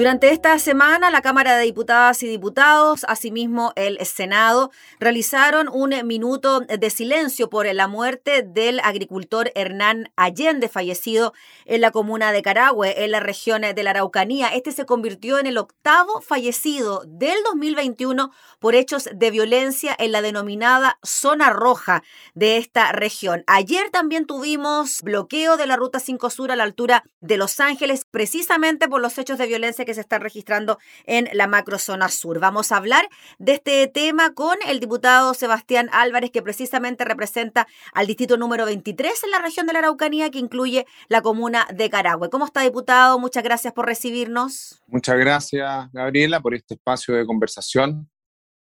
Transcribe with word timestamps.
Durante 0.00 0.30
esta 0.30 0.58
semana, 0.58 1.10
la 1.10 1.20
Cámara 1.20 1.58
de 1.58 1.64
Diputadas 1.64 2.22
y 2.22 2.26
Diputados, 2.26 3.04
asimismo 3.06 3.74
el 3.76 3.98
Senado, 4.06 4.70
realizaron 4.98 5.68
un 5.70 5.94
minuto 6.06 6.60
de 6.60 6.88
silencio 6.88 7.50
por 7.50 7.66
la 7.66 7.86
muerte 7.86 8.42
del 8.42 8.80
agricultor 8.80 9.52
Hernán 9.54 10.10
Allende, 10.16 10.70
fallecido 10.70 11.34
en 11.66 11.82
la 11.82 11.90
comuna 11.90 12.32
de 12.32 12.40
Carahue, 12.40 13.04
en 13.04 13.10
la 13.10 13.20
región 13.20 13.60
de 13.60 13.82
la 13.82 13.90
Araucanía. 13.90 14.48
Este 14.48 14.72
se 14.72 14.86
convirtió 14.86 15.38
en 15.38 15.46
el 15.46 15.58
octavo 15.58 16.22
fallecido 16.22 17.02
del 17.06 17.36
2021 17.44 18.32
por 18.58 18.74
hechos 18.74 19.06
de 19.12 19.30
violencia 19.30 19.94
en 19.98 20.12
la 20.12 20.22
denominada 20.22 20.98
zona 21.02 21.50
roja 21.50 22.02
de 22.32 22.56
esta 22.56 22.92
región. 22.92 23.44
Ayer 23.46 23.90
también 23.90 24.24
tuvimos 24.24 25.02
bloqueo 25.02 25.58
de 25.58 25.66
la 25.66 25.76
Ruta 25.76 26.00
5 26.00 26.30
Sur 26.30 26.52
a 26.52 26.56
la 26.56 26.64
altura 26.64 27.04
de 27.20 27.36
Los 27.36 27.60
Ángeles, 27.60 28.06
precisamente 28.10 28.88
por 28.88 29.02
los 29.02 29.18
hechos 29.18 29.36
de 29.36 29.46
violencia 29.46 29.84
que 29.84 29.89
se 29.94 30.00
están 30.00 30.20
registrando 30.20 30.78
en 31.06 31.28
la 31.32 31.46
macrozona 31.46 32.08
sur. 32.08 32.38
Vamos 32.40 32.72
a 32.72 32.76
hablar 32.76 33.08
de 33.38 33.52
este 33.54 33.86
tema 33.88 34.34
con 34.34 34.56
el 34.66 34.80
diputado 34.80 35.34
Sebastián 35.34 35.88
Álvarez, 35.92 36.30
que 36.30 36.42
precisamente 36.42 37.04
representa 37.04 37.66
al 37.92 38.06
distrito 38.06 38.36
número 38.36 38.64
23 38.64 39.24
en 39.24 39.30
la 39.30 39.38
región 39.38 39.66
de 39.66 39.72
la 39.72 39.80
Araucanía, 39.80 40.30
que 40.30 40.38
incluye 40.38 40.86
la 41.08 41.22
comuna 41.22 41.66
de 41.72 41.90
Carahue. 41.90 42.30
¿Cómo 42.30 42.44
está, 42.44 42.62
diputado? 42.62 43.18
Muchas 43.18 43.42
gracias 43.42 43.72
por 43.72 43.86
recibirnos. 43.86 44.82
Muchas 44.86 45.16
gracias, 45.18 45.90
Gabriela, 45.92 46.40
por 46.40 46.54
este 46.54 46.74
espacio 46.74 47.14
de 47.14 47.26
conversación 47.26 48.08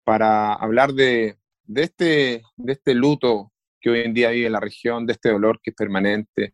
para 0.03 0.53
hablar 0.53 0.94
de, 0.94 1.38
este, 1.75 2.44
de 2.58 2.73
este 2.73 2.94
luto 2.94 3.52
que 3.80 3.90
hoy 3.90 4.02
en 4.02 4.14
día 4.14 4.30
vive 4.30 4.50
la 4.50 4.59
región, 4.59 5.06
de 5.06 5.14
este 5.14 5.30
dolor 5.30 5.59
que 5.62 5.72
es 5.72 5.75
permanente, 5.75 6.53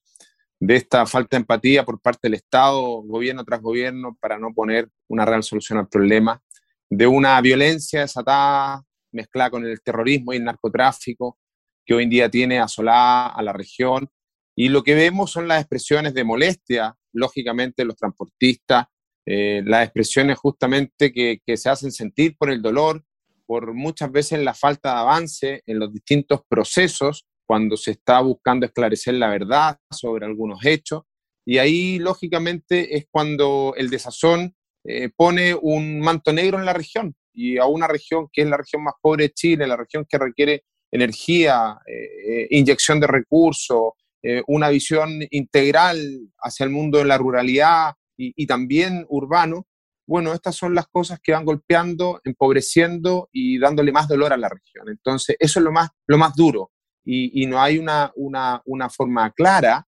de 0.59 0.75
esta 0.75 1.05
falta 1.05 1.37
de 1.37 1.41
empatía 1.41 1.85
por 1.85 2.01
parte 2.01 2.19
del 2.23 2.33
Estado, 2.33 3.01
gobierno 3.03 3.45
tras 3.45 3.61
gobierno, 3.61 4.17
para 4.19 4.37
no 4.37 4.53
poner 4.53 4.89
una 5.07 5.25
real 5.25 5.43
solución 5.43 5.79
al 5.79 5.87
problema, 5.87 6.41
de 6.89 7.07
una 7.07 7.39
violencia 7.39 8.01
desatada 8.01 8.83
mezclada 9.11 9.51
con 9.51 9.65
el 9.65 9.81
terrorismo 9.81 10.33
y 10.33 10.37
el 10.37 10.43
narcotráfico 10.43 11.37
que 11.85 11.93
hoy 11.93 12.03
en 12.03 12.09
día 12.09 12.29
tiene 12.29 12.59
asolada 12.59 13.27
a 13.27 13.41
la 13.41 13.53
región. 13.53 14.09
Y 14.55 14.69
lo 14.69 14.83
que 14.83 14.95
vemos 14.95 15.31
son 15.31 15.47
las 15.47 15.61
expresiones 15.61 16.13
de 16.13 16.23
molestia, 16.23 16.95
lógicamente, 17.13 17.85
los 17.85 17.95
transportistas, 17.95 18.85
eh, 19.25 19.61
las 19.65 19.85
expresiones 19.85 20.37
justamente 20.37 21.13
que, 21.13 21.39
que 21.45 21.55
se 21.55 21.69
hacen 21.69 21.91
sentir 21.91 22.35
por 22.37 22.51
el 22.51 22.61
dolor, 22.61 23.03
por 23.45 23.73
muchas 23.73 24.11
veces 24.11 24.39
la 24.43 24.53
falta 24.53 24.93
de 24.93 24.99
avance 24.99 25.63
en 25.65 25.79
los 25.79 25.91
distintos 25.93 26.41
procesos 26.47 27.25
cuando 27.49 27.77
se 27.77 27.89
está 27.89 28.21
buscando 28.21 28.67
esclarecer 28.67 29.15
la 29.15 29.27
verdad 29.27 29.79
sobre 29.89 30.23
algunos 30.23 30.63
hechos. 30.63 31.01
Y 31.43 31.57
ahí, 31.57 31.97
lógicamente, 31.97 32.95
es 32.95 33.07
cuando 33.09 33.73
el 33.75 33.89
desazón 33.89 34.53
eh, 34.85 35.09
pone 35.15 35.55
un 35.59 35.99
manto 35.99 36.31
negro 36.31 36.59
en 36.59 36.65
la 36.65 36.73
región 36.73 37.15
y 37.33 37.57
a 37.57 37.65
una 37.65 37.87
región 37.87 38.27
que 38.31 38.43
es 38.43 38.47
la 38.47 38.57
región 38.57 38.83
más 38.83 38.93
pobre 39.01 39.23
de 39.23 39.33
Chile, 39.33 39.65
la 39.65 39.77
región 39.77 40.05
que 40.07 40.19
requiere 40.19 40.65
energía, 40.91 41.79
eh, 41.87 42.45
inyección 42.51 42.99
de 42.99 43.07
recursos, 43.07 43.93
eh, 44.21 44.43
una 44.45 44.69
visión 44.69 45.19
integral 45.31 45.97
hacia 46.37 46.65
el 46.65 46.69
mundo 46.69 46.99
de 46.99 47.05
la 47.05 47.17
ruralidad 47.17 47.95
y, 48.15 48.31
y, 48.35 48.45
también 48.45 49.07
urbano, 49.09 49.65
bueno, 50.07 50.33
estas 50.33 50.55
son 50.55 50.75
las 50.75 50.85
cosas 50.85 51.19
que 51.19 51.31
van 51.31 51.45
golpeando, 51.45 52.21
empobreciendo 52.23 53.27
y 53.31 53.57
dándole 53.57 53.91
más 53.91 54.07
dolor 54.07 54.33
a 54.33 54.37
la 54.37 54.49
región. 54.49 54.87
Entonces, 54.87 55.35
eso 55.39 55.59
es 55.59 55.63
lo 55.63 55.71
más, 55.71 55.89
lo 56.05 56.19
más 56.19 56.35
duro 56.35 56.69
y, 57.11 57.45
no 57.47 57.59
hay 57.59 57.79
una, 57.79 58.11
una, 58.15 58.61
una, 58.65 58.87
forma 58.87 59.31
clara, 59.31 59.87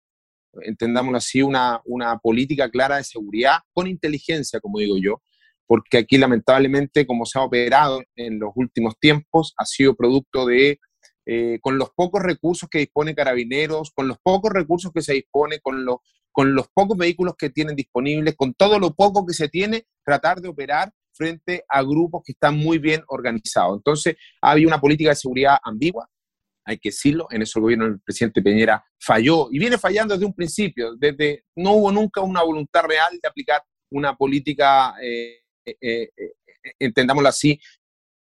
entendámoslo 0.62 1.18
así, 1.18 1.42
una, 1.42 1.80
una 1.84 2.18
política 2.18 2.70
clara 2.70 2.96
de 2.96 3.04
seguridad 3.04 3.58
con 3.74 3.86
inteligencia, 3.86 4.58
como 4.58 4.78
digo 4.78 4.96
yo, 4.98 5.20
porque 5.66 5.98
aquí 5.98 6.16
lamentablemente 6.16 7.06
como 7.06 7.26
se 7.26 7.38
ha 7.38 7.42
operado 7.42 8.02
en 8.16 8.38
los 8.38 8.52
últimos 8.54 8.98
tiempos 8.98 9.52
ha 9.58 9.66
sido 9.66 9.94
producto 9.94 10.46
de, 10.46 10.80
eh, 11.26 11.58
con 11.60 11.76
los 11.76 11.90
pocos 11.90 12.22
recursos 12.22 12.68
que 12.70 12.78
dispone 12.78 13.14
Carabineros, 13.14 13.92
con 13.94 14.08
los 14.08 14.16
pocos 14.22 14.50
recursos 14.50 14.90
que 14.90 15.02
se 15.02 15.12
dispone, 15.12 15.60
con 15.60 15.84
los, 15.84 15.98
con 16.32 16.54
los 16.54 16.68
pocos 16.72 16.96
vehículos 16.96 17.34
que 17.36 17.50
tienen 17.50 17.76
disponibles, 17.76 18.34
con 18.34 18.54
todo 18.54 18.78
lo 18.78 18.94
poco 18.94 19.26
que 19.26 19.34
se 19.34 19.48
tiene, 19.48 19.84
tratar 20.04 20.40
de 20.40 20.48
operar 20.48 20.90
frente 21.12 21.64
a 21.68 21.82
grupos 21.82 22.22
que 22.24 22.32
están 22.32 22.56
muy 22.56 22.78
bien 22.78 23.02
organizados. 23.08 23.76
Entonces, 23.76 24.16
había 24.40 24.66
una 24.66 24.80
política 24.80 25.10
de 25.10 25.16
seguridad 25.16 25.58
ambigua, 25.62 26.08
hay 26.70 26.78
que 26.78 26.90
decirlo, 26.90 27.26
en 27.30 27.42
eso 27.42 27.58
el 27.58 27.62
gobierno 27.62 27.84
del 27.86 28.00
presidente 28.00 28.42
Peñera 28.42 28.84
falló 28.98 29.48
y 29.50 29.58
viene 29.58 29.78
fallando 29.78 30.14
desde 30.14 30.26
un 30.26 30.34
principio, 30.34 30.94
desde 30.96 31.44
no 31.56 31.72
hubo 31.72 31.92
nunca 31.92 32.20
una 32.20 32.42
voluntad 32.42 32.84
real 32.84 33.18
de 33.20 33.28
aplicar 33.28 33.62
una 33.90 34.16
política, 34.16 34.94
eh, 35.02 35.40
eh, 35.64 35.76
eh, 35.80 36.32
entendámoslo 36.78 37.28
así, 37.28 37.60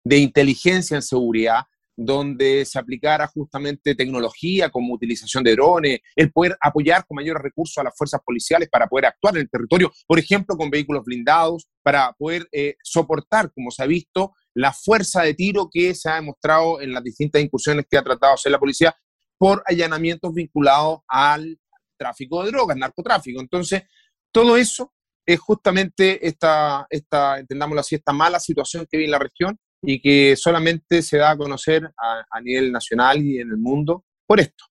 de 0.04 0.18
inteligencia 0.18 0.96
en 0.96 1.02
seguridad, 1.02 1.62
donde 1.94 2.64
se 2.64 2.78
aplicara 2.78 3.26
justamente 3.26 3.94
tecnología 3.94 4.70
como 4.70 4.94
utilización 4.94 5.42
de 5.42 5.52
drones, 5.52 6.00
el 6.14 6.30
poder 6.32 6.56
apoyar 6.60 7.04
con 7.04 7.16
mayores 7.16 7.42
recursos 7.42 7.76
a 7.78 7.84
las 7.84 7.96
fuerzas 7.96 8.20
policiales 8.24 8.68
para 8.70 8.86
poder 8.86 9.06
actuar 9.06 9.34
en 9.34 9.42
el 9.42 9.50
territorio, 9.50 9.92
por 10.06 10.18
ejemplo, 10.18 10.56
con 10.56 10.70
vehículos 10.70 11.04
blindados, 11.04 11.66
para 11.82 12.12
poder 12.12 12.48
soportar, 12.84 13.52
como 13.52 13.72
se 13.72 13.82
ha 13.82 13.86
visto, 13.86 14.32
la 14.58 14.72
fuerza 14.72 15.22
de 15.22 15.34
tiro 15.34 15.68
que 15.70 15.94
se 15.94 16.10
ha 16.10 16.16
demostrado 16.16 16.80
en 16.80 16.92
las 16.92 17.04
distintas 17.04 17.40
incursiones 17.40 17.86
que 17.88 17.96
ha 17.96 18.02
tratado 18.02 18.32
de 18.32 18.34
hacer 18.34 18.52
la 18.52 18.58
policía 18.58 18.96
por 19.38 19.62
allanamientos 19.64 20.34
vinculados 20.34 20.98
al 21.06 21.60
tráfico 21.96 22.42
de 22.42 22.50
drogas, 22.50 22.76
narcotráfico. 22.76 23.40
Entonces, 23.40 23.84
todo 24.32 24.56
eso 24.56 24.92
es 25.24 25.38
justamente 25.38 26.26
esta, 26.26 26.88
esta 26.90 27.38
entendámoslo 27.38 27.80
así, 27.80 27.94
esta 27.94 28.12
mala 28.12 28.40
situación 28.40 28.84
que 28.90 28.96
vive 28.96 29.04
en 29.04 29.12
la 29.12 29.20
región 29.20 29.56
y 29.80 30.00
que 30.00 30.34
solamente 30.34 31.02
se 31.02 31.18
da 31.18 31.30
a 31.30 31.36
conocer 31.36 31.88
a, 31.96 32.24
a 32.28 32.40
nivel 32.40 32.72
nacional 32.72 33.24
y 33.24 33.38
en 33.38 33.50
el 33.50 33.58
mundo 33.58 34.06
por 34.26 34.40
esto, 34.40 34.64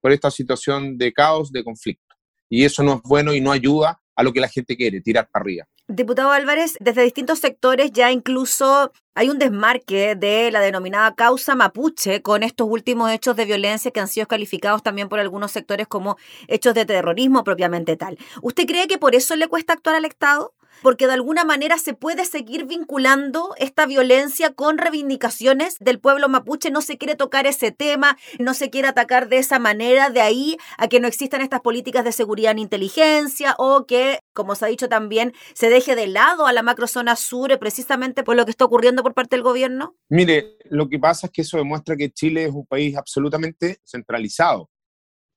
por 0.00 0.12
esta 0.12 0.30
situación 0.30 0.96
de 0.96 1.12
caos, 1.12 1.52
de 1.52 1.62
conflicto. 1.62 2.14
Y 2.48 2.64
eso 2.64 2.82
no 2.82 2.94
es 2.94 3.02
bueno 3.02 3.34
y 3.34 3.42
no 3.42 3.52
ayuda 3.52 4.00
a 4.16 4.22
lo 4.22 4.32
que 4.32 4.40
la 4.40 4.48
gente 4.48 4.76
quiere, 4.76 5.00
tirar 5.00 5.28
para 5.30 5.42
arriba. 5.42 5.68
Diputado 5.88 6.32
Álvarez, 6.32 6.74
desde 6.80 7.02
distintos 7.02 7.38
sectores 7.38 7.92
ya 7.92 8.10
incluso 8.10 8.90
hay 9.14 9.30
un 9.30 9.38
desmarque 9.38 10.16
de 10.16 10.50
la 10.50 10.60
denominada 10.60 11.14
causa 11.14 11.54
mapuche 11.54 12.22
con 12.22 12.42
estos 12.42 12.66
últimos 12.68 13.12
hechos 13.12 13.36
de 13.36 13.44
violencia 13.44 13.92
que 13.92 14.00
han 14.00 14.08
sido 14.08 14.26
calificados 14.26 14.82
también 14.82 15.08
por 15.08 15.20
algunos 15.20 15.52
sectores 15.52 15.86
como 15.86 16.16
hechos 16.48 16.74
de 16.74 16.86
terrorismo 16.86 17.44
propiamente 17.44 17.96
tal. 17.96 18.18
¿Usted 18.42 18.66
cree 18.66 18.88
que 18.88 18.98
por 18.98 19.14
eso 19.14 19.36
le 19.36 19.46
cuesta 19.46 19.74
actuar 19.74 19.94
al 19.94 20.04
Estado? 20.06 20.55
Porque 20.82 21.06
de 21.06 21.14
alguna 21.14 21.44
manera 21.44 21.78
se 21.78 21.94
puede 21.94 22.24
seguir 22.24 22.66
vinculando 22.66 23.54
esta 23.58 23.86
violencia 23.86 24.52
con 24.52 24.78
reivindicaciones 24.78 25.76
del 25.78 25.98
pueblo 25.98 26.28
mapuche. 26.28 26.70
No 26.70 26.82
se 26.82 26.98
quiere 26.98 27.14
tocar 27.14 27.46
ese 27.46 27.72
tema, 27.72 28.16
no 28.38 28.54
se 28.54 28.70
quiere 28.70 28.88
atacar 28.88 29.28
de 29.28 29.38
esa 29.38 29.58
manera, 29.58 30.10
de 30.10 30.20
ahí 30.20 30.56
a 30.78 30.88
que 30.88 31.00
no 31.00 31.08
existan 31.08 31.40
estas 31.40 31.60
políticas 31.60 32.04
de 32.04 32.12
seguridad 32.12 32.52
en 32.52 32.58
inteligencia 32.58 33.54
o 33.58 33.86
que, 33.86 34.20
como 34.32 34.54
se 34.54 34.64
ha 34.64 34.68
dicho 34.68 34.88
también, 34.88 35.32
se 35.54 35.68
deje 35.68 35.94
de 35.94 36.06
lado 36.06 36.46
a 36.46 36.52
la 36.52 36.62
macrozona 36.62 37.16
sur 37.16 37.46
precisamente 37.58 38.22
por 38.24 38.36
lo 38.36 38.44
que 38.44 38.50
está 38.50 38.64
ocurriendo 38.64 39.02
por 39.02 39.14
parte 39.14 39.36
del 39.36 39.42
gobierno. 39.42 39.96
Mire, 40.08 40.56
lo 40.64 40.88
que 40.88 40.98
pasa 40.98 41.26
es 41.26 41.32
que 41.32 41.42
eso 41.42 41.58
demuestra 41.58 41.96
que 41.96 42.10
Chile 42.10 42.44
es 42.44 42.52
un 42.52 42.66
país 42.66 42.96
absolutamente 42.96 43.78
centralizado, 43.84 44.70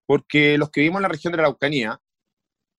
porque 0.06 0.58
los 0.58 0.70
que 0.70 0.82
vivimos 0.82 1.00
en 1.00 1.04
la 1.04 1.10
región 1.10 1.32
de 1.32 1.38
la 1.38 1.44
Araucanía, 1.44 2.00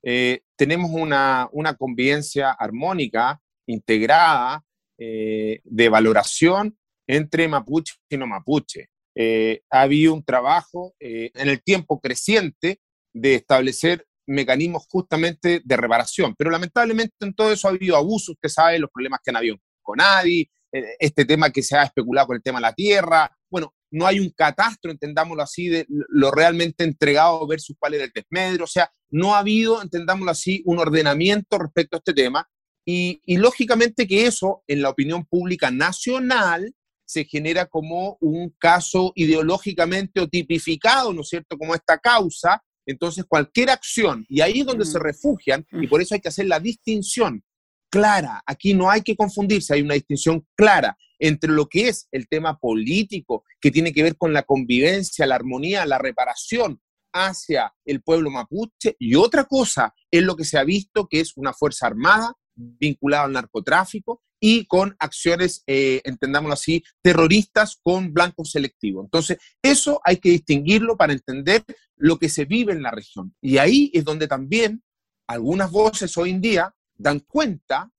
eh, 0.02 0.42
tenemos 0.60 0.90
una, 0.90 1.48
convivencia 1.78 2.50
armónica, 2.50 3.40
integrada, 3.66 4.62
eh, 4.98 5.62
de 5.64 5.88
valoración 5.88 6.76
entre 7.06 7.48
mapuche 7.48 7.94
y 8.10 8.18
no 8.18 8.26
mapuche. 8.26 8.90
Eh, 9.14 9.62
ha 9.70 9.80
habido 9.80 10.12
un 10.12 10.22
trabajo 10.22 10.92
en 11.00 11.48
el 11.48 11.62
tiempo 11.62 11.98
creciente 11.98 12.78
de 13.14 13.36
establecer 13.36 14.06
mecanismos 14.26 14.86
justamente 14.86 15.62
de 15.64 15.76
reparación, 15.78 16.34
pero 16.36 16.50
lamentablemente 16.50 17.14
en 17.20 17.32
todo 17.32 17.50
eso 17.52 17.66
ha 17.66 17.70
habido 17.70 17.96
abusos, 17.96 18.34
usted 18.34 18.50
sabe 18.50 18.78
los 18.78 18.90
problemas 18.90 19.20
que 19.24 19.30
han 19.30 19.36
habido 19.36 19.56
con 19.80 19.98
Adi, 19.98 20.46
este 20.70 21.24
tema 21.24 21.48
que 21.48 21.62
se 21.62 21.74
ha 21.74 21.84
especulado 21.84 22.26
con 22.26 22.36
el 22.36 22.42
tema 22.42 22.58
de 22.58 22.62
la 22.62 22.74
tierra, 22.74 23.34
bueno, 23.50 23.72
no 23.90 24.06
hay 24.06 24.20
un 24.20 24.30
catastro, 24.30 24.90
entendámoslo 24.90 25.42
así, 25.42 25.68
de 25.68 25.86
lo 25.88 26.30
realmente 26.30 26.84
entregado 26.84 27.46
versus 27.46 27.76
cuál 27.78 27.94
era 27.94 28.04
el 28.04 28.12
desmedro, 28.14 28.64
o 28.64 28.68
sea, 28.68 28.90
no 29.10 29.34
ha 29.34 29.40
habido, 29.40 29.82
entendámoslo 29.82 30.30
así, 30.30 30.62
un 30.64 30.78
ordenamiento 30.78 31.58
respecto 31.58 31.96
a 31.96 31.98
este 31.98 32.14
tema. 32.14 32.48
Y, 32.86 33.20
lógicamente 33.36 34.06
que 34.06 34.26
eso 34.26 34.64
en 34.66 34.82
la 34.82 34.88
opinión 34.88 35.24
pública 35.24 35.70
nacional 35.70 36.74
se 37.04 37.24
genera 37.24 37.66
como 37.66 38.16
un 38.20 38.54
caso 38.58 39.12
ideológicamente 39.14 40.20
o 40.20 40.28
tipificado, 40.28 41.12
¿no 41.12 41.20
es 41.20 41.28
cierto?, 41.28 41.56
como 41.58 41.74
esta 41.74 41.98
causa, 41.98 42.62
entonces 42.86 43.24
cualquier 43.28 43.70
acción, 43.70 44.24
y 44.28 44.40
ahí 44.40 44.60
es 44.60 44.66
donde 44.66 44.84
se 44.84 44.98
refugian, 44.98 45.64
y 45.72 45.86
por 45.86 46.00
eso 46.00 46.14
hay 46.14 46.20
que 46.20 46.28
hacer 46.28 46.46
la 46.46 46.58
distinción 46.58 47.44
clara, 47.90 48.42
aquí 48.46 48.74
no 48.74 48.90
hay 48.90 49.02
que 49.02 49.14
confundirse, 49.14 49.74
hay 49.74 49.82
una 49.82 49.94
distinción 49.94 50.46
clara 50.56 50.96
entre 51.20 51.52
lo 51.52 51.68
que 51.68 51.88
es 51.88 52.08
el 52.10 52.26
tema 52.28 52.58
político, 52.58 53.44
que 53.60 53.70
tiene 53.70 53.92
que 53.92 54.02
ver 54.02 54.16
con 54.16 54.32
la 54.32 54.42
convivencia, 54.42 55.26
la 55.26 55.36
armonía, 55.36 55.86
la 55.86 55.98
reparación 55.98 56.80
hacia 57.12 57.72
el 57.84 58.02
pueblo 58.02 58.30
mapuche, 58.30 58.96
y 58.98 59.14
otra 59.14 59.44
cosa 59.44 59.94
es 60.10 60.22
lo 60.22 60.34
que 60.34 60.44
se 60.44 60.58
ha 60.58 60.64
visto 60.64 61.06
que 61.08 61.20
es 61.20 61.36
una 61.36 61.52
fuerza 61.52 61.86
armada 61.86 62.34
vinculada 62.54 63.24
al 63.24 63.32
narcotráfico 63.32 64.22
y 64.40 64.64
con 64.66 64.96
acciones, 64.98 65.62
eh, 65.66 66.00
entendámoslo 66.04 66.54
así, 66.54 66.82
terroristas 67.02 67.78
con 67.82 68.12
blanco 68.12 68.44
selectivo. 68.44 69.02
Entonces, 69.02 69.38
eso 69.62 70.00
hay 70.02 70.16
que 70.16 70.30
distinguirlo 70.30 70.96
para 70.96 71.12
entender 71.12 71.62
lo 71.96 72.18
que 72.18 72.30
se 72.30 72.46
vive 72.46 72.72
en 72.72 72.82
la 72.82 72.90
región. 72.90 73.34
Y 73.42 73.58
ahí 73.58 73.90
es 73.92 74.04
donde 74.04 74.26
también 74.26 74.82
algunas 75.26 75.70
voces 75.70 76.16
hoy 76.16 76.30
en 76.30 76.40
día 76.40 76.74
dan 76.94 77.20
cuenta 77.20 77.90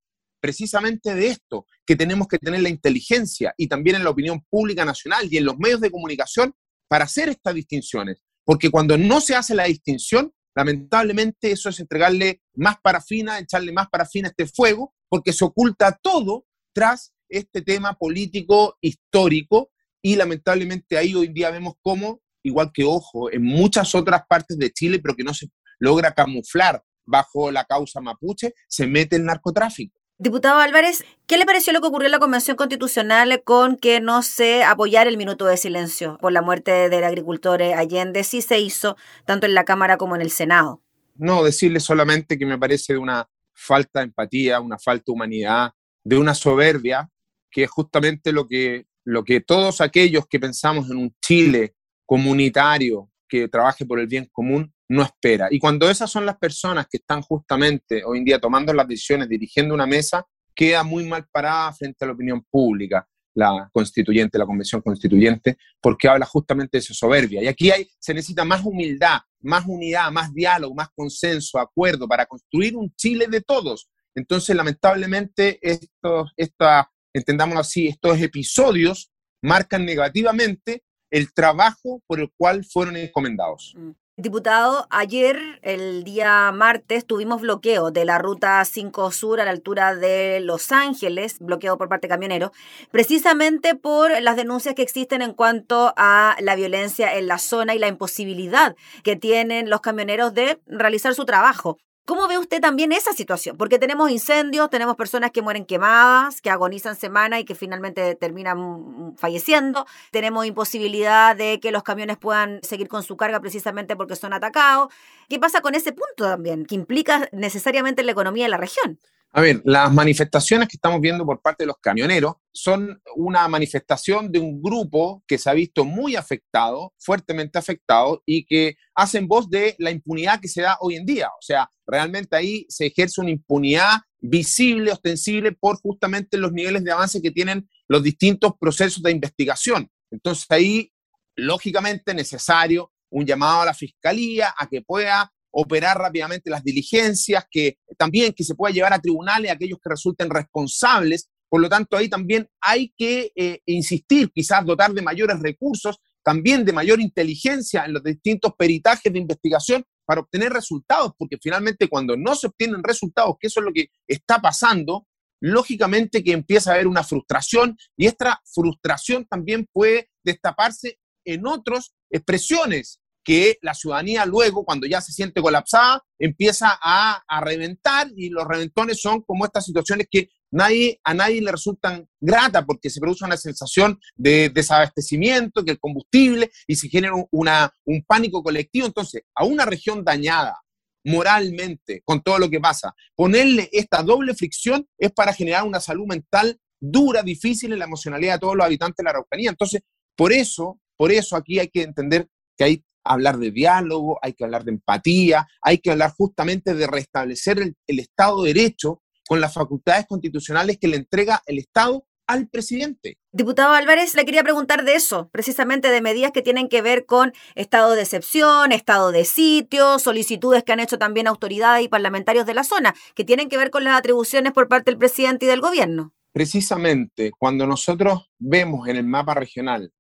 precisamente 0.42 1.14
de 1.14 1.28
esto, 1.28 1.66
que 1.86 1.96
tenemos 1.96 2.28
que 2.28 2.40
tener 2.40 2.62
la 2.62 2.70
inteligencia 2.70 3.54
y 3.58 3.68
también 3.68 3.96
en 3.96 4.04
la 4.04 4.10
opinión 4.10 4.44
pública 4.50 4.84
nacional 4.84 5.28
y 5.32 5.38
en 5.38 5.46
los 5.46 5.58
medios 5.58 5.80
de 5.80 5.92
comunicación 5.92 6.54
para 6.90 7.06
hacer 7.06 7.30
estas 7.30 7.56
distinciones. 7.56 8.18
Porque 8.44 8.70
cuando 8.70 8.98
no 8.98 9.22
se 9.22 9.36
hace 9.36 9.56
la 9.56 9.66
distinción, 9.66 10.34
lamentablemente 10.56 11.52
eso 11.52 11.70
es 11.70 11.80
entregarle 11.80 12.42
más 12.56 12.76
parafina, 12.82 13.40
echarle 13.40 13.72
más 13.72 13.88
parafina 13.90 14.28
a 14.28 14.32
este 14.32 14.48
fuego, 14.48 14.94
porque 15.08 15.32
se 15.32 15.46
oculta 15.46 15.98
todo 16.02 16.46
tras 16.74 17.14
este 17.30 17.62
tema 17.62 17.94
político 17.94 18.78
histórico 18.82 19.72
y 20.02 20.16
lamentablemente 20.16 20.98
ahí 20.98 21.14
hoy 21.14 21.28
día 21.28 21.52
vemos 21.52 21.76
cómo, 21.82 22.22
igual 22.44 22.72
que 22.74 22.84
ojo, 22.84 23.32
en 23.32 23.44
muchas 23.44 23.94
otras 23.94 24.24
partes 24.28 24.58
de 24.58 24.72
Chile, 24.72 25.00
pero 25.00 25.16
que 25.16 25.24
no 25.24 25.34
se 25.34 25.48
logra 25.80 26.14
camuflar 26.14 26.84
bajo 27.06 27.52
la 27.52 27.66
causa 27.66 28.02
mapuche, 28.02 28.54
se 28.68 28.88
mete 28.88 29.16
el 29.16 29.26
narcotráfico. 29.26 30.01
Diputado 30.22 30.60
Álvarez, 30.60 31.04
¿qué 31.26 31.40
le 31.40 31.48
pareció 31.48 31.74
lo 31.74 31.82
que 31.82 31.88
ocurrió 31.88 32.06
en 32.06 32.12
la 32.12 32.20
Convención 32.20 32.56
Constitucional 32.56 33.42
con 33.44 33.76
que 33.76 34.00
no 34.02 34.22
se 34.22 34.64
apoyara 34.64 35.10
el 35.10 35.18
minuto 35.18 35.48
de 35.48 35.58
silencio 35.58 36.20
por 36.22 36.32
la 36.32 36.44
muerte 36.44 36.90
del 36.90 37.04
agricultor 37.04 37.64
Allende? 37.64 38.24
Sí 38.24 38.44
se 38.44 38.60
hizo, 38.60 38.98
tanto 39.26 39.48
en 39.48 39.56
la 39.56 39.66
Cámara 39.66 39.98
como 39.98 40.16
en 40.16 40.22
el 40.22 40.30
Senado. 40.30 40.80
No, 41.16 41.44
decirle 41.44 41.80
solamente 41.80 42.38
que 42.38 42.46
me 42.46 42.60
parece 42.60 42.96
una 43.00 43.28
falta 43.52 44.02
de 44.02 44.06
empatía, 44.06 44.60
una 44.60 44.78
falta 44.78 45.06
de 45.08 45.12
humanidad, 45.12 45.72
de 46.04 46.20
una 46.20 46.36
soberbia, 46.36 47.10
que 47.50 47.64
es 47.64 47.72
justamente 47.72 48.32
lo 48.32 48.48
que, 48.48 48.86
lo 49.04 49.24
que 49.24 49.42
todos 49.42 49.82
aquellos 49.82 50.28
que 50.28 50.40
pensamos 50.40 50.88
en 50.92 50.98
un 50.98 51.16
Chile 51.20 51.74
comunitario 52.06 53.10
que 53.28 53.48
trabaje 53.48 53.88
por 53.88 54.00
el 54.00 54.06
bien 54.06 54.30
común 54.32 54.72
no 54.92 55.04
espera. 55.04 55.48
Y 55.50 55.58
cuando 55.58 55.90
esas 55.90 56.12
son 56.12 56.26
las 56.26 56.38
personas 56.38 56.86
que 56.90 56.98
están 56.98 57.22
justamente 57.22 58.04
hoy 58.04 58.18
en 58.18 58.26
día 58.26 58.40
tomando 58.40 58.74
las 58.74 58.86
decisiones, 58.86 59.30
dirigiendo 59.30 59.74
una 59.74 59.86
mesa, 59.86 60.26
queda 60.54 60.84
muy 60.84 61.06
mal 61.06 61.26
parada 61.32 61.72
frente 61.72 62.04
a 62.04 62.08
la 62.08 62.14
opinión 62.14 62.46
pública 62.50 63.08
la 63.34 63.70
constituyente, 63.72 64.38
la 64.38 64.46
convención 64.46 64.82
constituyente, 64.82 65.58
porque 65.80 66.10
habla 66.10 66.26
justamente 66.26 66.78
de 66.78 66.80
esa 66.80 66.94
soberbia. 66.94 67.42
Y 67.42 67.48
aquí 67.48 67.72
hay, 67.72 67.88
se 67.98 68.14
necesita 68.14 68.44
más 68.44 68.66
humildad, 68.66 69.20
más 69.40 69.64
unidad, 69.66 70.12
más 70.12 70.34
diálogo, 70.34 70.76
más 70.76 70.90
consenso, 70.94 71.58
acuerdo 71.58 72.06
para 72.06 72.26
construir 72.26 72.76
un 72.76 72.94
Chile 72.98 73.28
de 73.28 73.40
todos. 73.40 73.90
Entonces, 74.14 74.54
lamentablemente, 74.54 75.58
estos, 75.62 76.34
esta, 76.36 76.92
entendámoslo 77.14 77.62
así, 77.62 77.88
estos 77.88 78.20
episodios 78.20 79.10
marcan 79.42 79.86
negativamente 79.86 80.84
el 81.10 81.34
trabajo 81.34 82.04
por 82.08 82.20
el 82.20 82.30
cual 82.36 82.66
fueron 82.66 82.98
encomendados. 82.98 83.74
Diputado, 84.18 84.88
ayer, 84.90 85.60
el 85.62 86.04
día 86.04 86.52
martes, 86.52 87.06
tuvimos 87.06 87.40
bloqueo 87.40 87.92
de 87.92 88.04
la 88.04 88.18
ruta 88.18 88.64
5 88.66 89.10
Sur 89.12 89.40
a 89.40 89.46
la 89.46 89.52
altura 89.52 89.96
de 89.96 90.42
Los 90.42 90.74
Ángeles, 90.74 91.38
bloqueo 91.40 91.78
por 91.78 91.88
parte 91.88 92.08
de 92.08 92.10
camioneros, 92.10 92.52
precisamente 92.92 93.74
por 93.74 94.22
las 94.22 94.36
denuncias 94.36 94.76
que 94.76 94.82
existen 94.82 95.22
en 95.22 95.34
cuanto 95.34 95.94
a 95.96 96.36
la 96.42 96.56
violencia 96.56 97.18
en 97.18 97.28
la 97.28 97.38
zona 97.38 97.74
y 97.74 97.80
la 97.80 97.88
imposibilidad 97.88 98.76
que 99.02 99.16
tienen 99.16 99.70
los 99.70 99.80
camioneros 99.80 100.34
de 100.34 100.60
realizar 100.68 101.16
su 101.16 101.24
trabajo. 101.24 101.78
¿Cómo 102.06 102.28
ve 102.28 102.38
usted 102.40 102.60
también 102.60 102.92
esa 102.92 103.14
situación? 103.14 103.58
Porque 103.58 103.78
tenemos 103.78 104.10
incendios, 104.10 104.70
tenemos 104.70 104.96
personas 104.96 105.32
que 105.32 105.42
mueren 105.42 105.66
quemadas, 105.66 106.42
que 106.42 106.50
agonizan 106.50 106.96
semana 106.96 107.40
y 107.40 107.46
que 107.46 107.54
finalmente 107.54 108.16
terminan 108.16 108.58
mm, 108.60 109.16
falleciendo. 109.18 109.86
Tenemos 110.12 110.46
imposibilidad 110.46 111.36
de 111.36 111.60
que 111.60 111.72
los 111.72 111.84
camiones 111.84 112.18
puedan 112.18 112.60
seguir 112.64 112.88
con 112.88 113.04
su 113.04 113.18
carga 113.18 113.40
precisamente 113.40 113.96
porque 113.96 114.16
son 114.16 114.34
atacados. 114.34 114.92
¿Qué 115.30 115.40
pasa 115.40 115.62
con 115.62 115.76
ese 115.76 115.92
punto 115.94 116.26
también, 116.26 116.66
que 116.66 116.76
implica 116.76 117.30
necesariamente 117.32 118.04
la 118.04 118.12
economía 118.12 118.46
de 118.46 118.50
la 118.50 118.58
región? 118.58 119.00
A 119.34 119.40
ver, 119.40 119.62
las 119.64 119.94
manifestaciones 119.94 120.68
que 120.68 120.76
estamos 120.76 121.00
viendo 121.00 121.26
por 121.26 121.42
parte 121.42 121.64
de 121.64 121.68
los 121.68 121.78
camioneros 121.78 122.34
son 122.52 123.02
una 123.16 123.48
manifestación 123.48 124.30
de 124.30 124.40
un 124.40 124.62
grupo 124.62 125.24
que 125.26 125.38
se 125.38 125.50
ha 125.50 125.54
visto 125.54 125.86
muy 125.86 126.18
afectado, 126.18 126.94
fuertemente 126.98 127.58
afectado, 127.58 128.22
y 128.26 128.46
que 128.46 128.76
hacen 128.94 129.30
voz 129.30 129.50
de 129.50 129.76
la 129.80 129.90
impunidad 129.90 130.42
que 130.42 130.50
se 130.50 130.64
da 130.64 130.78
hoy 130.82 130.96
en 130.96 131.06
día. 131.06 131.30
O 131.30 131.42
sea, 131.42 131.72
realmente 131.88 132.36
ahí 132.36 132.66
se 132.68 132.88
ejerce 132.88 133.22
una 133.22 133.30
impunidad 133.30 134.00
visible, 134.20 134.92
ostensible, 134.92 135.54
por 135.54 135.80
justamente 135.80 136.38
los 136.38 136.52
niveles 136.52 136.84
de 136.84 136.92
avance 136.92 137.22
que 137.22 137.32
tienen 137.32 137.70
los 137.88 138.04
distintos 138.04 138.54
procesos 138.60 139.02
de 139.02 139.12
investigación. 139.12 139.90
Entonces 140.12 140.46
ahí, 140.50 140.92
lógicamente, 141.38 142.14
necesario 142.14 142.92
un 143.10 143.26
llamado 143.26 143.62
a 143.62 143.66
la 143.66 143.74
fiscalía 143.74 144.54
a 144.58 144.68
que 144.68 144.82
pueda 144.82 145.32
operar 145.52 145.98
rápidamente 145.98 146.50
las 146.50 146.64
diligencias, 146.64 147.46
que 147.50 147.78
también 147.98 148.34
que 148.34 148.44
se 148.44 148.56
pueda 148.56 148.74
llevar 148.74 148.94
a 148.94 149.00
tribunales 149.00 149.52
a 149.52 149.54
aquellos 149.54 149.80
que 149.84 149.90
resulten 149.90 150.30
responsables. 150.30 151.30
Por 151.50 151.62
lo 151.62 151.70
tanto, 151.70 151.98
ahí 151.98 152.10
también 152.10 152.48
hay 152.62 152.94
que 152.98 153.32
eh, 153.36 153.60
insistir, 153.66 154.32
quizás 154.32 154.66
dotar 154.66 154.94
de 154.94 155.02
mayores 155.02 155.40
recursos, 155.40 155.98
también 156.24 156.64
de 156.64 156.74
mayor 156.74 157.02
inteligencia 157.02 157.84
en 157.84 157.94
los 157.94 158.04
distintos 158.04 158.54
peritajes 158.58 159.12
de 159.12 159.20
investigación 159.20 159.84
para 160.06 160.22
obtener 160.22 160.54
resultados, 160.54 161.14
porque 161.18 161.38
finalmente 161.42 161.88
cuando 161.88 162.16
no 162.16 162.36
se 162.36 162.48
obtienen 162.48 162.84
resultados, 162.84 163.36
que 163.40 163.48
eso 163.48 163.60
es 163.60 163.66
lo 163.66 163.74
que 163.74 163.90
está 164.08 164.40
pasando, 164.40 165.08
lógicamente 165.42 166.24
que 166.24 166.34
empieza 166.34 166.72
a 166.72 166.74
haber 166.76 166.88
una 166.88 167.04
frustración 167.04 167.78
y 167.98 168.06
esta 168.06 168.42
frustración 168.46 169.26
también 169.26 169.68
puede 169.72 170.10
destaparse 170.24 171.00
en 171.26 171.46
otras 171.48 171.94
expresiones 172.10 173.01
que 173.24 173.58
la 173.62 173.74
ciudadanía 173.74 174.26
luego, 174.26 174.66
cuando 174.66 174.88
ya 174.88 175.02
se 175.02 175.12
siente 175.12 175.42
colapsada, 175.42 176.04
empieza 176.20 176.78
a, 176.82 177.24
reventar 177.42 178.08
y 178.16 178.30
los 178.30 178.48
reventones 178.48 179.02
son 179.02 179.22
como 179.22 179.46
estas 179.46 179.66
situaciones 179.66 180.08
que 180.10 180.30
nadie, 180.52 181.00
a 181.04 181.14
nadie 181.14 181.42
le 181.42 181.52
resultan 181.52 182.08
gratas 182.20 182.66
porque 182.66 182.90
se 182.90 183.00
produce 183.00 183.26
una 183.26 183.38
sensación 183.38 184.00
de 184.16 184.50
desabastecimiento, 184.50 185.64
que 185.64 185.72
el 185.72 185.80
combustible 185.80 186.52
y 186.68 186.76
se 186.76 186.90
genera 186.90 187.14
una, 187.32 187.74
un 187.86 188.04
pánico 188.04 188.44
colectivo. 188.44 188.86
Entonces, 188.86 189.24
a 189.36 189.46
una 189.46 189.66
región 189.66 190.04
dañada 190.04 190.60
moralmente 191.04 192.04
con 192.06 192.22
todo 192.22 192.38
lo 192.38 192.50
que 192.50 192.60
pasa, 192.60 192.94
ponerle 193.16 193.70
esta 193.72 194.04
doble 194.04 194.36
fricción 194.36 194.88
es 195.00 195.12
para 195.12 195.34
generar 195.34 195.64
una 195.64 195.80
salud 195.80 196.06
mental 196.06 196.60
dura, 196.80 197.24
difícil 197.24 197.74
en 197.74 197.80
la 197.80 197.86
emocionalidad 197.86 198.34
de 198.34 198.40
todos 198.40 198.56
los 198.56 198.66
habitantes 198.66 198.98
de 198.98 199.04
la 199.04 199.12
Araucanía. 199.12 199.50
Entonces, 199.50 199.82
por 200.16 200.34
eso, 200.34 200.80
por 200.98 201.12
eso 201.12 201.36
aquí 201.36 201.60
hay 201.60 201.70
que 201.70 201.84
entender 201.84 202.28
que 202.58 202.64
hay 202.64 202.86
hablar 203.04 203.38
de 203.38 203.52
diálogo, 203.52 204.20
hay 204.22 204.34
que 204.34 204.44
hablar 204.44 204.64
de 204.64 204.72
empatía, 204.72 205.48
hay 205.62 205.80
que 205.80 205.92
hablar 205.92 206.12
justamente 206.12 206.74
de 206.74 206.88
restablecer 206.88 207.60
el, 207.60 208.00
Estado 208.00 208.44
de 208.44 208.54
Derecho 208.54 209.02
con 209.28 209.40
las 209.42 209.54
facultades 209.54 210.06
constitucionales 210.08 210.78
que 210.80 210.88
le 210.88 210.98
entrega 210.98 211.42
el 211.46 211.60
Estado 211.60 212.06
al 212.28 212.48
presidente. 212.48 213.18
Diputado 213.32 213.74
Álvarez, 213.74 214.16
le 214.16 214.26
quería 214.26 214.44
preguntar 214.44 214.86
de 214.86 214.96
eso, 214.96 215.30
precisamente 215.32 215.90
de 215.90 216.02
medidas 216.02 216.32
que 216.32 216.42
tienen 216.42 216.70
que 216.70 216.82
ver 216.82 217.06
con 217.06 217.34
estado 217.56 217.94
de 217.94 218.02
excepción, 218.02 218.72
estado 218.72 219.12
de 219.12 219.26
sitio, 219.26 220.00
solicitudes 220.00 220.64
que 220.64 220.72
han 220.72 220.80
hecho 220.80 220.98
también 220.98 221.28
autoridades 221.28 221.84
y 221.84 221.90
parlamentarios 221.90 222.46
de 222.46 222.54
la 222.54 222.64
zona, 222.64 222.96
que 223.16 223.26
tienen 223.26 223.50
que 223.50 223.58
ver 223.58 223.70
con 223.70 223.84
las 223.84 223.98
atribuciones 223.98 224.54
por 224.54 224.70
parte 224.70 224.92
del 224.92 224.98
presidente 224.98 225.46
y 225.46 225.50
del 225.50 225.62
gobierno. 225.62 226.14
Precisamente, 226.32 227.32
cuando 227.38 227.68
nosotros 227.68 228.30
vemos 228.40 228.88
en 228.88 228.96
el 228.96 229.06
mapa 229.06 229.34
regional 229.34 229.92